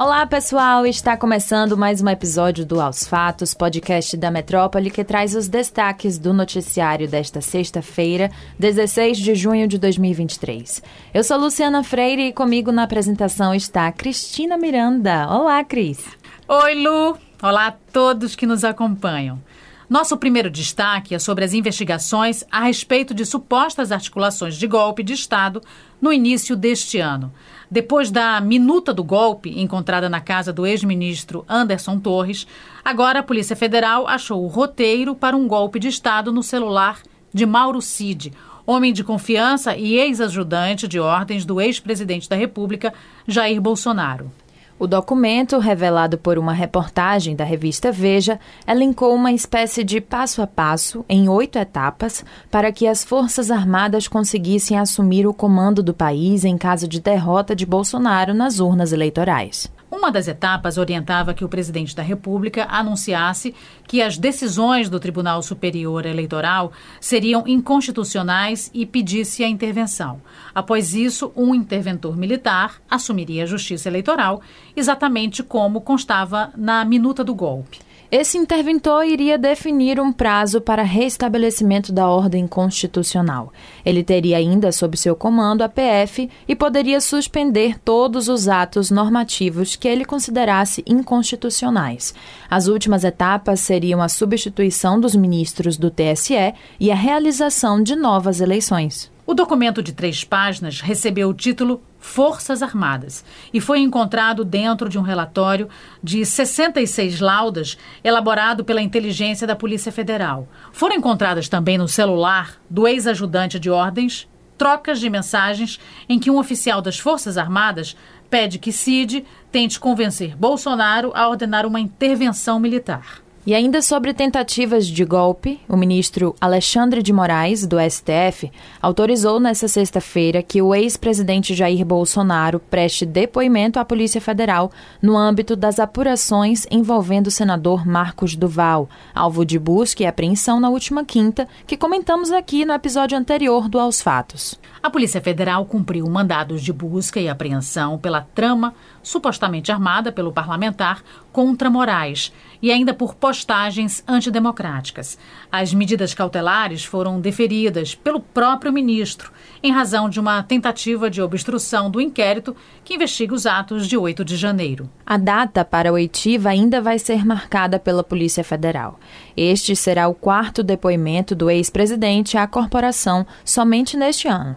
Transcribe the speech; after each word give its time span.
Olá, 0.00 0.24
pessoal! 0.24 0.86
Está 0.86 1.16
começando 1.16 1.76
mais 1.76 2.00
um 2.00 2.08
episódio 2.08 2.64
do 2.64 2.80
Aos 2.80 3.04
Fatos, 3.04 3.52
podcast 3.52 4.16
da 4.16 4.30
Metrópole, 4.30 4.92
que 4.92 5.02
traz 5.02 5.34
os 5.34 5.48
destaques 5.48 6.20
do 6.20 6.32
noticiário 6.32 7.08
desta 7.08 7.40
sexta-feira, 7.40 8.30
16 8.60 9.18
de 9.18 9.34
junho 9.34 9.66
de 9.66 9.76
2023. 9.76 10.84
Eu 11.12 11.24
sou 11.24 11.36
Luciana 11.36 11.82
Freire 11.82 12.28
e 12.28 12.32
comigo 12.32 12.70
na 12.70 12.84
apresentação 12.84 13.52
está 13.52 13.90
Cristina 13.90 14.56
Miranda. 14.56 15.26
Olá, 15.28 15.64
Cris! 15.64 15.98
Oi, 16.46 16.74
Lu! 16.76 17.18
Olá 17.42 17.66
a 17.66 17.72
todos 17.92 18.36
que 18.36 18.46
nos 18.46 18.62
acompanham. 18.62 19.40
Nosso 19.88 20.18
primeiro 20.18 20.50
destaque 20.50 21.14
é 21.14 21.18
sobre 21.18 21.46
as 21.46 21.54
investigações 21.54 22.44
a 22.52 22.64
respeito 22.64 23.14
de 23.14 23.24
supostas 23.24 23.90
articulações 23.90 24.56
de 24.56 24.66
golpe 24.66 25.02
de 25.02 25.14
Estado 25.14 25.62
no 25.98 26.12
início 26.12 26.54
deste 26.54 26.98
ano. 26.98 27.32
Depois 27.70 28.10
da 28.10 28.38
minuta 28.38 28.92
do 28.92 29.02
golpe, 29.02 29.58
encontrada 29.58 30.06
na 30.06 30.20
casa 30.20 30.52
do 30.52 30.66
ex-ministro 30.66 31.42
Anderson 31.48 31.98
Torres, 31.98 32.46
agora 32.84 33.20
a 33.20 33.22
Polícia 33.22 33.56
Federal 33.56 34.06
achou 34.06 34.44
o 34.44 34.48
roteiro 34.48 35.14
para 35.14 35.34
um 35.34 35.48
golpe 35.48 35.78
de 35.78 35.88
Estado 35.88 36.30
no 36.30 36.42
celular 36.42 37.00
de 37.32 37.46
Mauro 37.46 37.80
Cid, 37.80 38.34
homem 38.66 38.92
de 38.92 39.02
confiança 39.02 39.74
e 39.74 39.94
ex-ajudante 39.94 40.86
de 40.86 41.00
ordens 41.00 41.46
do 41.46 41.62
ex-presidente 41.62 42.28
da 42.28 42.36
República, 42.36 42.92
Jair 43.26 43.58
Bolsonaro. 43.58 44.30
O 44.78 44.86
documento, 44.86 45.58
revelado 45.58 46.16
por 46.16 46.38
uma 46.38 46.52
reportagem 46.52 47.34
da 47.34 47.42
revista 47.42 47.90
Veja, 47.90 48.38
elencou 48.64 49.12
uma 49.12 49.32
espécie 49.32 49.82
de 49.82 50.00
passo 50.00 50.40
a 50.40 50.46
passo, 50.46 51.04
em 51.08 51.28
oito 51.28 51.58
etapas, 51.58 52.24
para 52.48 52.70
que 52.70 52.86
as 52.86 53.02
Forças 53.02 53.50
Armadas 53.50 54.06
conseguissem 54.06 54.78
assumir 54.78 55.26
o 55.26 55.34
comando 55.34 55.82
do 55.82 55.92
país 55.92 56.44
em 56.44 56.56
caso 56.56 56.86
de 56.86 57.00
derrota 57.00 57.56
de 57.56 57.66
Bolsonaro 57.66 58.32
nas 58.32 58.60
urnas 58.60 58.92
eleitorais. 58.92 59.68
Uma 59.98 60.12
das 60.12 60.28
etapas 60.28 60.78
orientava 60.78 61.34
que 61.34 61.44
o 61.44 61.48
presidente 61.48 61.94
da 61.94 62.04
República 62.04 62.68
anunciasse 62.70 63.52
que 63.84 64.00
as 64.00 64.16
decisões 64.16 64.88
do 64.88 65.00
Tribunal 65.00 65.42
Superior 65.42 66.06
Eleitoral 66.06 66.70
seriam 67.00 67.42
inconstitucionais 67.48 68.70
e 68.72 68.86
pedisse 68.86 69.42
a 69.42 69.48
intervenção. 69.48 70.22
Após 70.54 70.94
isso, 70.94 71.32
um 71.34 71.52
interventor 71.52 72.16
militar 72.16 72.80
assumiria 72.88 73.42
a 73.42 73.46
justiça 73.46 73.88
eleitoral, 73.88 74.40
exatamente 74.76 75.42
como 75.42 75.80
constava 75.80 76.52
na 76.56 76.84
minuta 76.84 77.24
do 77.24 77.34
golpe. 77.34 77.87
Esse 78.10 78.38
interventor 78.38 79.04
iria 79.04 79.36
definir 79.36 80.00
um 80.00 80.10
prazo 80.10 80.62
para 80.62 80.82
restabelecimento 80.82 81.92
da 81.92 82.08
ordem 82.08 82.46
constitucional. 82.46 83.52
Ele 83.84 84.02
teria 84.02 84.38
ainda 84.38 84.72
sob 84.72 84.96
seu 84.96 85.14
comando 85.14 85.60
a 85.60 85.68
PF 85.68 86.30
e 86.48 86.56
poderia 86.56 87.02
suspender 87.02 87.78
todos 87.78 88.28
os 88.28 88.48
atos 88.48 88.90
normativos 88.90 89.76
que 89.76 89.86
ele 89.86 90.06
considerasse 90.06 90.82
inconstitucionais. 90.86 92.14
As 92.50 92.66
últimas 92.66 93.04
etapas 93.04 93.60
seriam 93.60 94.00
a 94.00 94.08
substituição 94.08 94.98
dos 94.98 95.14
ministros 95.14 95.76
do 95.76 95.90
TSE 95.90 96.54
e 96.80 96.90
a 96.90 96.94
realização 96.94 97.82
de 97.82 97.94
novas 97.94 98.40
eleições. 98.40 99.12
O 99.26 99.34
documento 99.34 99.82
de 99.82 99.92
três 99.92 100.24
páginas 100.24 100.80
recebeu 100.80 101.28
o 101.28 101.34
título 101.34 101.82
Forças 102.08 102.62
Armadas 102.62 103.22
e 103.52 103.60
foi 103.60 103.80
encontrado 103.80 104.44
dentro 104.44 104.88
de 104.88 104.98
um 104.98 105.02
relatório 105.02 105.68
de 106.02 106.24
66 106.24 107.20
laudas 107.20 107.76
elaborado 108.02 108.64
pela 108.64 108.80
inteligência 108.80 109.46
da 109.46 109.54
Polícia 109.54 109.92
Federal. 109.92 110.48
Foram 110.72 110.96
encontradas 110.96 111.48
também 111.48 111.76
no 111.76 111.86
celular 111.86 112.56
do 112.68 112.88
ex-ajudante 112.88 113.60
de 113.60 113.70
ordens 113.70 114.26
trocas 114.56 114.98
de 114.98 115.08
mensagens 115.08 115.78
em 116.08 116.18
que 116.18 116.30
um 116.30 116.38
oficial 116.38 116.82
das 116.82 116.98
Forças 116.98 117.36
Armadas 117.36 117.94
pede 118.28 118.58
que 118.58 118.72
Cid 118.72 119.24
tente 119.52 119.78
convencer 119.78 120.34
Bolsonaro 120.34 121.12
a 121.14 121.28
ordenar 121.28 121.64
uma 121.64 121.78
intervenção 121.78 122.58
militar. 122.58 123.27
E 123.48 123.54
ainda 123.54 123.80
sobre 123.80 124.12
tentativas 124.12 124.86
de 124.86 125.06
golpe, 125.06 125.58
o 125.66 125.74
ministro 125.74 126.36
Alexandre 126.38 127.02
de 127.02 127.14
Moraes, 127.14 127.66
do 127.66 127.78
STF, 127.80 128.52
autorizou 128.82 129.40
nesta 129.40 129.66
sexta-feira 129.66 130.42
que 130.42 130.60
o 130.60 130.74
ex-presidente 130.74 131.54
Jair 131.54 131.82
Bolsonaro 131.82 132.60
preste 132.60 133.06
depoimento 133.06 133.78
à 133.78 133.86
Polícia 133.86 134.20
Federal 134.20 134.70
no 135.00 135.16
âmbito 135.16 135.56
das 135.56 135.78
apurações 135.78 136.66
envolvendo 136.70 137.28
o 137.28 137.30
senador 137.30 137.86
Marcos 137.86 138.36
Duval, 138.36 138.86
alvo 139.14 139.46
de 139.46 139.58
busca 139.58 140.02
e 140.02 140.06
apreensão 140.06 140.60
na 140.60 140.68
última 140.68 141.02
quinta, 141.02 141.48
que 141.66 141.74
comentamos 141.74 142.30
aqui 142.30 142.66
no 142.66 142.74
episódio 142.74 143.16
anterior 143.16 143.66
do 143.66 143.80
Aos 143.80 144.02
Fatos. 144.02 144.60
A 144.82 144.90
Polícia 144.90 145.22
Federal 145.22 145.64
cumpriu 145.64 146.06
mandados 146.10 146.62
de 146.62 146.70
busca 146.70 147.18
e 147.18 147.30
apreensão 147.30 147.96
pela 147.96 148.20
trama 148.20 148.74
supostamente 149.08 149.72
armada 149.72 150.12
pelo 150.12 150.30
parlamentar 150.30 151.02
contra 151.32 151.70
Moraes 151.70 152.30
e 152.60 152.70
ainda 152.70 152.92
por 152.92 153.14
postagens 153.14 154.04
antidemocráticas. 154.06 155.18
As 155.50 155.72
medidas 155.72 156.12
cautelares 156.12 156.84
foram 156.84 157.18
deferidas 157.18 157.94
pelo 157.94 158.20
próprio 158.20 158.70
ministro, 158.70 159.32
em 159.62 159.72
razão 159.72 160.10
de 160.10 160.20
uma 160.20 160.42
tentativa 160.42 161.08
de 161.08 161.22
obstrução 161.22 161.90
do 161.90 162.02
inquérito 162.02 162.54
que 162.84 162.94
investiga 162.94 163.34
os 163.34 163.46
atos 163.46 163.88
de 163.88 163.96
8 163.96 164.22
de 164.24 164.36
janeiro. 164.36 164.90
A 165.06 165.16
data 165.16 165.64
para 165.64 165.88
a 165.88 165.92
oitiva 165.92 166.50
ainda 166.50 166.82
vai 166.82 166.98
ser 166.98 167.24
marcada 167.24 167.78
pela 167.78 168.04
Polícia 168.04 168.44
Federal. 168.44 169.00
Este 169.34 169.74
será 169.74 170.06
o 170.06 170.14
quarto 170.14 170.62
depoimento 170.62 171.34
do 171.34 171.48
ex-presidente 171.48 172.36
à 172.36 172.46
corporação 172.46 173.26
somente 173.42 173.96
neste 173.96 174.28
ano. 174.28 174.56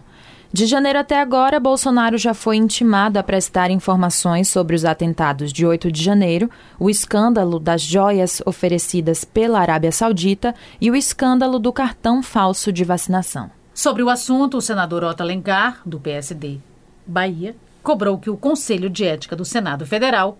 De 0.52 0.66
janeiro 0.66 0.98
até 0.98 1.18
agora, 1.18 1.58
Bolsonaro 1.58 2.18
já 2.18 2.34
foi 2.34 2.56
intimado 2.56 3.18
a 3.18 3.22
prestar 3.22 3.70
informações 3.70 4.48
sobre 4.48 4.76
os 4.76 4.84
atentados 4.84 5.50
de 5.50 5.64
8 5.64 5.90
de 5.90 6.02
janeiro, 6.02 6.50
o 6.78 6.90
escândalo 6.90 7.58
das 7.58 7.80
joias 7.80 8.42
oferecidas 8.44 9.24
pela 9.24 9.60
Arábia 9.60 9.90
Saudita 9.90 10.54
e 10.78 10.90
o 10.90 10.94
escândalo 10.94 11.58
do 11.58 11.72
cartão 11.72 12.22
falso 12.22 12.70
de 12.70 12.84
vacinação. 12.84 13.50
Sobre 13.72 14.02
o 14.02 14.10
assunto, 14.10 14.58
o 14.58 14.60
senador 14.60 15.02
Otto 15.02 15.22
Alencar, 15.22 15.80
do 15.86 15.98
PSD 15.98 16.58
Bahia, 17.06 17.56
cobrou 17.82 18.18
que 18.18 18.28
o 18.28 18.36
Conselho 18.36 18.90
de 18.90 19.04
Ética 19.04 19.34
do 19.34 19.46
Senado 19.46 19.86
Federal 19.86 20.36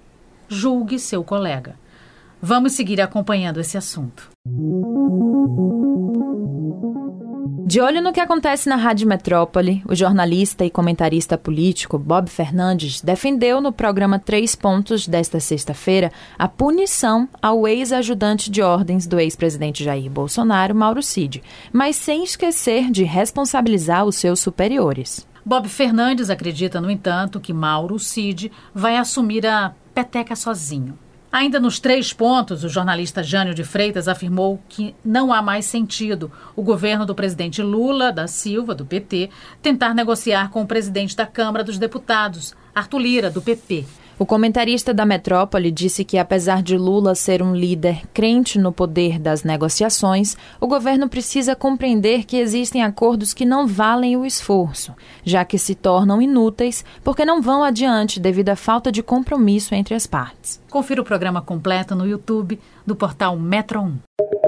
julgue 0.46 0.98
seu 0.98 1.24
colega. 1.24 1.74
Vamos 2.40 2.72
seguir 2.74 3.00
acompanhando 3.00 3.60
esse 3.60 3.78
assunto. 3.78 4.28
De 7.72 7.81
olho 7.81 8.03
no 8.03 8.12
que 8.12 8.21
acontece 8.21 8.69
na 8.69 8.77
Rádio 8.77 9.09
Metrópole, 9.09 9.83
o 9.88 9.94
jornalista 9.94 10.62
e 10.62 10.69
comentarista 10.69 11.38
político 11.38 11.99
Bob 11.99 12.28
Fernandes 12.28 13.00
defendeu 13.00 13.62
no 13.62 13.72
programa 13.72 14.19
Três 14.19 14.55
Pontos 14.55 15.09
desta 15.09 15.41
sexta-feira 15.41 16.12
a 16.38 16.47
punição 16.47 17.27
ao 17.41 17.66
ex-ajudante 17.66 18.50
de 18.50 18.60
ordens 18.60 19.06
do 19.06 19.19
ex-presidente 19.19 19.83
Jair 19.83 20.10
Bolsonaro, 20.10 20.75
Mauro 20.75 21.03
Cid, 21.03 21.43
mas 21.72 21.97
sem 21.97 22.22
esquecer 22.22 22.91
de 22.91 23.05
responsabilizar 23.05 24.04
os 24.04 24.16
seus 24.16 24.41
superiores. 24.41 25.27
Bob 25.43 25.66
Fernandes 25.66 26.28
acredita, 26.28 26.78
no 26.78 26.91
entanto, 26.91 27.41
que 27.41 27.54
Mauro 27.54 27.99
Cid 27.99 28.53
vai 28.75 28.99
assumir 28.99 29.47
a 29.47 29.72
peteca 29.94 30.37
sozinho. 30.37 30.99
Ainda 31.32 31.59
nos 31.59 31.81
três 31.81 32.12
pontos, 32.12 32.62
o 32.62 32.69
jornalista 32.69 33.22
Jânio 33.22 33.54
de 33.54 33.65
Freitas 33.65 34.06
afirmou 34.06 34.62
que 34.69 34.94
não 35.03 35.32
há 35.32 35.41
mais 35.41 35.65
sentido 35.65 36.31
o 36.54 36.62
governo 36.62 37.06
do 37.06 37.15
presidente 37.15 37.62
Lula 37.62 38.12
da 38.12 38.26
Silva, 38.26 38.75
do 38.75 38.84
PT, 38.84 39.31
tentar 39.62 39.94
negociar 39.94 40.50
com 40.50 40.60
o 40.60 40.66
presidente 40.66 41.16
da 41.16 41.25
Câmara 41.25 41.65
dos 41.65 41.78
Deputados, 41.78 42.54
Arthur 42.75 42.98
Lira, 42.98 43.31
do 43.31 43.41
PP. 43.41 43.87
O 44.22 44.25
comentarista 44.25 44.94
da 44.94 45.05
Metrópole 45.05 45.72
disse 45.72 46.05
que, 46.05 46.16
apesar 46.16 46.62
de 46.62 46.78
Lula 46.78 47.12
ser 47.12 47.43
um 47.43 47.56
líder 47.56 48.03
crente 48.15 48.56
no 48.56 48.71
poder 48.71 49.19
das 49.19 49.43
negociações, 49.43 50.37
o 50.60 50.69
governo 50.69 51.09
precisa 51.09 51.56
compreender 51.56 52.22
que 52.22 52.37
existem 52.37 52.84
acordos 52.84 53.34
que 53.34 53.44
não 53.44 53.66
valem 53.66 54.16
o 54.16 54.25
esforço, 54.25 54.94
já 55.25 55.45
que 55.45 55.59
se 55.59 55.74
tornam 55.74 56.22
inúteis 56.22 56.84
porque 57.03 57.24
não 57.24 57.42
vão 57.42 57.65
adiante 57.65 58.21
devido 58.21 58.51
à 58.51 58.54
falta 58.54 58.92
de 58.92 59.03
compromisso 59.03 59.74
entre 59.74 59.92
as 59.92 60.07
partes. 60.07 60.63
Confira 60.71 61.03
o 61.03 61.04
programa 61.04 61.42
completo 61.42 61.97
no 61.97 62.07
YouTube 62.07 62.60
do 62.86 62.95
portal 62.95 63.36
Metro 63.36 63.80
1. 63.80 64.41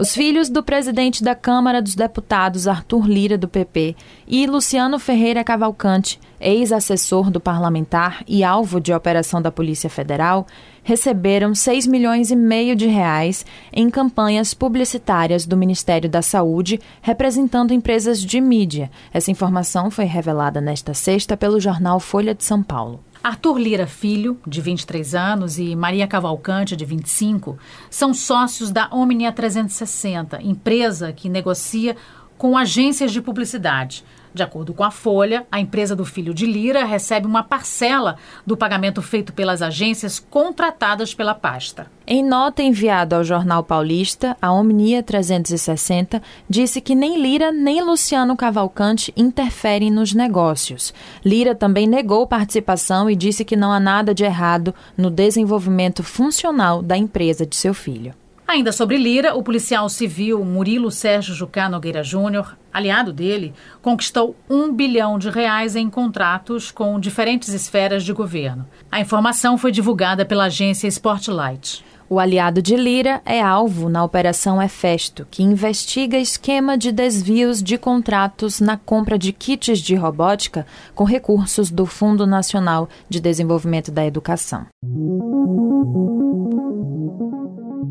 Os 0.00 0.14
filhos 0.14 0.48
do 0.48 0.62
presidente 0.62 1.24
da 1.24 1.34
Câmara 1.34 1.82
dos 1.82 1.96
Deputados, 1.96 2.68
Arthur 2.68 3.08
Lira, 3.08 3.36
do 3.36 3.48
PP, 3.48 3.96
e 4.28 4.46
Luciano 4.46 4.96
Ferreira 4.96 5.42
Cavalcante, 5.42 6.20
ex-assessor 6.40 7.32
do 7.32 7.40
parlamentar 7.40 8.22
e 8.24 8.44
alvo 8.44 8.80
de 8.80 8.94
operação 8.94 9.42
da 9.42 9.50
Polícia 9.50 9.90
Federal, 9.90 10.46
receberam 10.84 11.52
6 11.52 11.88
milhões 11.88 12.30
e 12.30 12.36
meio 12.36 12.76
de 12.76 12.86
reais 12.86 13.44
em 13.72 13.90
campanhas 13.90 14.54
publicitárias 14.54 15.44
do 15.44 15.56
Ministério 15.56 16.08
da 16.08 16.22
Saúde, 16.22 16.78
representando 17.02 17.74
empresas 17.74 18.20
de 18.20 18.40
mídia. 18.40 18.92
Essa 19.12 19.32
informação 19.32 19.90
foi 19.90 20.04
revelada 20.04 20.60
nesta 20.60 20.94
sexta 20.94 21.36
pelo 21.36 21.58
jornal 21.58 21.98
Folha 21.98 22.36
de 22.36 22.44
São 22.44 22.62
Paulo. 22.62 23.00
Arthur 23.22 23.58
Lira 23.58 23.86
Filho, 23.86 24.38
de 24.46 24.60
23 24.60 25.14
anos, 25.14 25.58
e 25.58 25.74
Maria 25.74 26.06
Cavalcante, 26.06 26.76
de 26.76 26.84
25, 26.84 27.58
são 27.90 28.14
sócios 28.14 28.70
da 28.70 28.88
Omnia 28.92 29.32
360, 29.32 30.40
empresa 30.42 31.12
que 31.12 31.28
negocia 31.28 31.96
com 32.36 32.56
agências 32.56 33.12
de 33.12 33.20
publicidade, 33.20 34.04
De 34.32 34.42
acordo 34.42 34.72
com 34.72 34.84
a 34.84 34.90
Folha, 34.90 35.46
a 35.50 35.58
empresa 35.58 35.96
do 35.96 36.04
filho 36.04 36.32
de 36.32 36.46
Lira 36.46 36.84
recebe 36.84 37.26
uma 37.26 37.42
parcela 37.42 38.16
do 38.46 38.56
pagamento 38.56 39.02
feito 39.02 39.32
pelas 39.32 39.62
agências 39.62 40.20
contratadas 40.20 41.14
pela 41.14 41.34
pasta. 41.34 41.90
Em 42.10 42.24
nota 42.24 42.62
enviada 42.62 43.16
ao 43.16 43.22
Jornal 43.22 43.62
Paulista, 43.62 44.34
a 44.40 44.50
Omnia 44.50 45.02
360 45.02 46.22
disse 46.48 46.80
que 46.80 46.94
nem 46.94 47.20
Lira 47.20 47.52
nem 47.52 47.84
Luciano 47.84 48.34
Cavalcante 48.34 49.12
interferem 49.14 49.90
nos 49.90 50.14
negócios. 50.14 50.94
Lira 51.22 51.54
também 51.54 51.86
negou 51.86 52.26
participação 52.26 53.10
e 53.10 53.14
disse 53.14 53.44
que 53.44 53.54
não 53.54 53.70
há 53.70 53.78
nada 53.78 54.14
de 54.14 54.24
errado 54.24 54.74
no 54.96 55.10
desenvolvimento 55.10 56.02
funcional 56.02 56.80
da 56.80 56.96
empresa 56.96 57.44
de 57.44 57.54
seu 57.54 57.74
filho. 57.74 58.14
Ainda 58.46 58.72
sobre 58.72 58.96
Lira, 58.96 59.34
o 59.34 59.42
policial 59.42 59.86
civil 59.90 60.42
Murilo 60.42 60.90
Sérgio 60.90 61.34
Jucá 61.34 61.68
Nogueira 61.68 62.02
Júnior, 62.02 62.56
aliado 62.72 63.12
dele, 63.12 63.52
conquistou 63.82 64.34
um 64.48 64.72
bilhão 64.72 65.18
de 65.18 65.28
reais 65.28 65.76
em 65.76 65.90
contratos 65.90 66.70
com 66.70 66.98
diferentes 66.98 67.50
esferas 67.50 68.02
de 68.02 68.14
governo. 68.14 68.66
A 68.90 68.98
informação 68.98 69.58
foi 69.58 69.70
divulgada 69.70 70.24
pela 70.24 70.44
agência 70.44 70.88
Spotlight. 70.88 71.86
O 72.10 72.18
aliado 72.18 72.62
de 72.62 72.74
Lira 72.74 73.20
é 73.26 73.42
alvo 73.42 73.90
na 73.90 74.02
Operação 74.02 74.62
Efesto, 74.62 75.26
que 75.30 75.42
investiga 75.42 76.16
esquema 76.16 76.78
de 76.78 76.90
desvios 76.90 77.62
de 77.62 77.76
contratos 77.76 78.60
na 78.60 78.78
compra 78.78 79.18
de 79.18 79.30
kits 79.30 79.78
de 79.78 79.94
robótica 79.94 80.66
com 80.94 81.04
recursos 81.04 81.70
do 81.70 81.84
Fundo 81.84 82.26
Nacional 82.26 82.88
de 83.10 83.20
Desenvolvimento 83.20 83.90
da 83.90 84.06
Educação. 84.06 84.66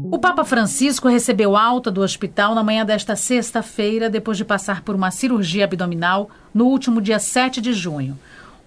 O 0.09 0.17
Papa 0.17 0.43
Francisco 0.43 1.07
recebeu 1.07 1.55
alta 1.55 1.91
do 1.91 2.01
hospital 2.01 2.55
na 2.55 2.63
manhã 2.63 2.83
desta 2.83 3.15
sexta-feira, 3.15 4.09
depois 4.09 4.35
de 4.35 4.43
passar 4.43 4.81
por 4.81 4.95
uma 4.95 5.11
cirurgia 5.11 5.65
abdominal 5.65 6.27
no 6.51 6.65
último 6.65 6.99
dia 6.99 7.19
7 7.19 7.61
de 7.61 7.71
junho. 7.71 8.17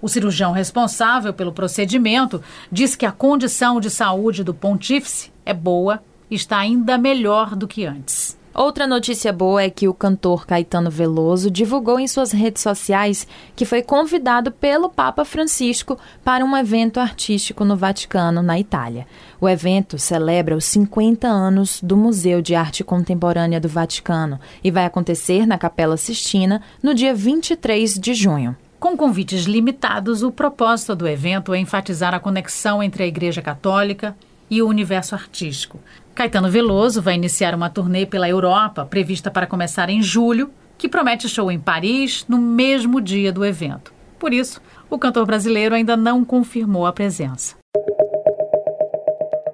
O 0.03 0.09
cirurgião 0.09 0.53
responsável 0.53 1.33
pelo 1.33 1.53
procedimento 1.53 2.43
disse 2.71 2.97
que 2.97 3.07
a 3.07 3.13
condição 3.13 3.81
de 3.81 3.91
saúde 3.91 4.43
do 4.43 4.55
pontífice 4.55 5.31
é 5.45 5.53
boa 5.53 6.03
e 6.31 6.35
está 6.35 6.59
ainda 6.59 6.97
melhor 6.97 7.55
do 7.55 7.69
que 7.69 7.85
antes. 7.85 8.39
Outra 8.53 8.85
notícia 8.85 9.33
boa 9.33 9.63
é 9.63 9.71
que 9.71 9.87
o 9.87 9.95
cantor 9.95 10.45
Caetano 10.45 10.91
Veloso 10.91 11.49
divulgou 11.49 12.01
em 12.01 12.09
suas 12.09 12.33
redes 12.33 12.63
sociais 12.63 13.27
que 13.55 13.65
foi 13.65 13.81
convidado 13.81 14.51
pelo 14.51 14.91
Papa 14.91 15.25
Francisco 15.25 15.97
para 16.25 16.45
um 16.45 16.57
evento 16.57 16.99
artístico 16.99 17.65
no 17.65 17.77
Vaticano, 17.77 18.43
na 18.43 18.59
Itália. 18.59 19.07
O 19.41 19.49
evento 19.49 19.99
celebra 19.99 20.57
os 20.57 20.65
50 20.65 21.29
anos 21.29 21.81
do 21.81 21.97
Museu 21.97 22.43
de 22.43 22.57
Arte 22.57 22.83
Contemporânea 22.83 23.61
do 23.61 23.69
Vaticano 23.69 24.41
e 24.65 24.71
vai 24.71 24.85
acontecer 24.85 25.47
na 25.47 25.57
Capela 25.57 25.97
Sistina 25.97 26.61
no 26.83 26.93
dia 26.93 27.15
23 27.15 28.01
de 28.01 28.15
junho. 28.15 28.57
Com 28.81 28.97
convites 28.97 29.45
limitados, 29.45 30.23
o 30.23 30.33
propósito 30.33 30.97
do 30.97 31.07
evento 31.07 31.53
é 31.53 31.59
enfatizar 31.59 32.15
a 32.15 32.19
conexão 32.19 32.83
entre 32.83 33.03
a 33.03 33.07
Igreja 33.07 33.43
Católica 33.43 34.17
e 34.49 34.63
o 34.63 34.67
universo 34.67 35.15
artístico. 35.15 35.79
Caetano 36.15 36.51
Veloso 36.51 37.03
vai 37.03 37.15
iniciar 37.15 37.55
uma 37.55 37.69
turnê 37.69 38.07
pela 38.07 38.27
Europa, 38.27 38.87
prevista 38.87 39.31
para 39.31 39.47
começar 39.47 39.91
em 39.91 40.03
julho, 40.03 40.51
que 40.79 40.89
promete 40.89 41.29
show 41.29 41.53
em 41.53 41.61
Paris 41.61 42.25
no 42.27 42.39
mesmo 42.39 43.03
dia 43.03 43.31
do 43.31 43.45
evento. 43.45 43.93
Por 44.19 44.33
isso, 44.33 44.63
o 44.89 44.99
cantor 44.99 45.27
brasileiro 45.27 45.75
ainda 45.75 45.95
não 45.95 46.25
confirmou 46.25 46.87
a 46.87 46.93
presença. 46.93 47.60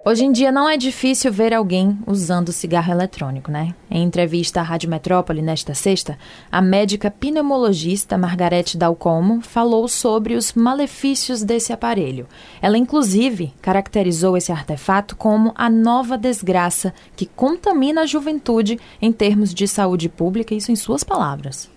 Hoje 0.09 0.25
em 0.25 0.31
dia 0.31 0.53
não 0.53 0.69
é 0.69 0.77
difícil 0.77 1.33
ver 1.33 1.53
alguém 1.53 1.99
usando 2.07 2.53
cigarro 2.53 2.93
eletrônico, 2.93 3.51
né? 3.51 3.75
Em 3.91 4.05
entrevista 4.05 4.61
à 4.61 4.63
Rádio 4.63 4.89
Metrópole 4.89 5.43
nesta 5.43 5.75
sexta, 5.75 6.17
a 6.49 6.63
médica 6.63 7.11
pneumologista 7.11 8.17
Margarete 8.17 8.79
Dalcomo 8.79 9.41
falou 9.41 9.89
sobre 9.89 10.37
os 10.37 10.53
malefícios 10.53 11.43
desse 11.43 11.73
aparelho. 11.73 12.29
Ela, 12.63 12.79
inclusive, 12.79 13.53
caracterizou 13.61 14.37
esse 14.37 14.53
artefato 14.53 15.17
como 15.17 15.53
a 15.57 15.69
nova 15.69 16.17
desgraça 16.17 16.95
que 17.17 17.27
contamina 17.27 18.03
a 18.03 18.07
juventude 18.07 18.79
em 19.03 19.11
termos 19.11 19.53
de 19.53 19.67
saúde 19.67 20.09
pública, 20.09 20.55
isso 20.55 20.71
em 20.71 20.77
suas 20.77 21.03
palavras. 21.03 21.69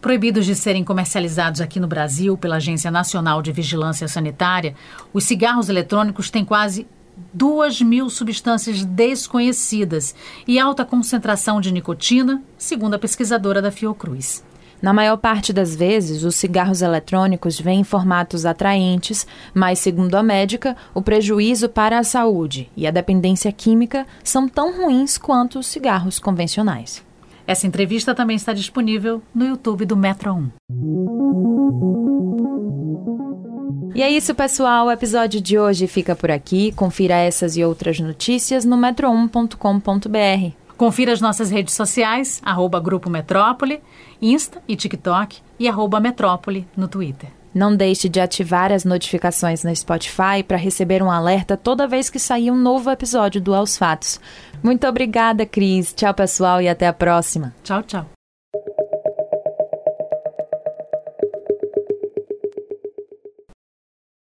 Proibidos 0.00 0.44
de 0.44 0.56
serem 0.56 0.82
comercializados 0.82 1.60
aqui 1.60 1.78
no 1.78 1.86
Brasil 1.86 2.36
pela 2.36 2.56
Agência 2.56 2.90
Nacional 2.90 3.40
de 3.40 3.52
Vigilância 3.52 4.08
Sanitária, 4.08 4.74
os 5.12 5.22
cigarros 5.22 5.68
eletrônicos 5.68 6.30
têm 6.30 6.44
quase 6.44 6.84
duas 7.32 7.80
mil 7.80 8.10
substâncias 8.10 8.84
desconhecidas 8.84 10.14
e 10.46 10.58
alta 10.58 10.84
concentração 10.84 11.60
de 11.60 11.72
nicotina, 11.72 12.42
segundo 12.58 12.94
a 12.94 12.98
pesquisadora 12.98 13.62
da 13.62 13.70
Fiocruz. 13.70 14.44
Na 14.80 14.92
maior 14.92 15.16
parte 15.16 15.52
das 15.52 15.74
vezes, 15.74 16.22
os 16.22 16.36
cigarros 16.36 16.82
eletrônicos 16.82 17.58
vêm 17.58 17.80
em 17.80 17.84
formatos 17.84 18.44
atraentes, 18.44 19.26
mas, 19.54 19.78
segundo 19.78 20.14
a 20.16 20.22
médica, 20.22 20.76
o 20.94 21.00
prejuízo 21.00 21.68
para 21.68 21.98
a 21.98 22.04
saúde 22.04 22.70
e 22.76 22.86
a 22.86 22.90
dependência 22.90 23.50
química 23.50 24.06
são 24.22 24.46
tão 24.46 24.76
ruins 24.76 25.16
quanto 25.16 25.58
os 25.58 25.66
cigarros 25.66 26.18
convencionais. 26.18 27.02
Essa 27.46 27.66
entrevista 27.66 28.14
também 28.14 28.36
está 28.36 28.52
disponível 28.52 29.22
no 29.34 29.46
YouTube 29.46 29.86
do 29.86 29.96
Metro 29.96 30.34
1. 30.34 30.50
E 33.94 34.02
é 34.02 34.10
isso, 34.10 34.34
pessoal. 34.34 34.86
O 34.86 34.90
episódio 34.90 35.40
de 35.40 35.58
hoje 35.58 35.86
fica 35.86 36.14
por 36.14 36.30
aqui. 36.30 36.72
Confira 36.72 37.14
essas 37.14 37.56
e 37.56 37.64
outras 37.64 37.98
notícias 38.00 38.64
no 38.64 38.76
metro1.com.br. 38.76 40.52
Confira 40.76 41.12
as 41.12 41.20
nossas 41.20 41.50
redes 41.50 41.74
sociais, 41.74 42.40
arroba 42.44 42.78
Grupo 42.78 43.08
Metrópole, 43.08 43.80
Insta 44.20 44.62
e 44.68 44.76
TikTok 44.76 45.38
e 45.58 45.68
arroba 45.68 45.98
Metrópole 45.98 46.66
no 46.76 46.86
Twitter. 46.86 47.30
Não 47.54 47.74
deixe 47.74 48.06
de 48.06 48.20
ativar 48.20 48.70
as 48.70 48.84
notificações 48.84 49.64
no 49.64 49.74
Spotify 49.74 50.42
para 50.46 50.58
receber 50.58 51.02
um 51.02 51.10
alerta 51.10 51.56
toda 51.56 51.88
vez 51.88 52.10
que 52.10 52.18
sair 52.18 52.50
um 52.50 52.56
novo 52.56 52.90
episódio 52.90 53.40
do 53.40 53.54
Aos 53.54 53.78
Fatos. 53.78 54.20
Muito 54.62 54.86
obrigada, 54.86 55.46
Cris. 55.46 55.94
Tchau, 55.94 56.12
pessoal, 56.12 56.60
e 56.60 56.68
até 56.68 56.86
a 56.86 56.92
próxima. 56.92 57.54
Tchau, 57.64 57.82
tchau. 57.82 58.15